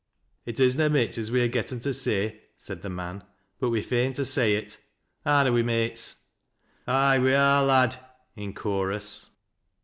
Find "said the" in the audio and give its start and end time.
2.57-2.89